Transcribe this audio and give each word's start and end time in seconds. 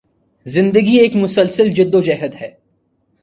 زندگی 0.45 0.97
ایک 0.97 1.15
مسلسل 1.15 1.69
جدوجہد 1.69 2.19
کا 2.19 2.27
نام 2.27 2.41
ہے 2.41 2.51